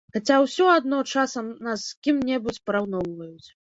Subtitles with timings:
[0.15, 3.49] Хаця ўсё адно часам нас з кім-небудзь параўноўваюць.